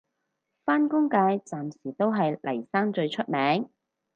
[0.65, 3.69] 返工界暫時都係嚟生最出名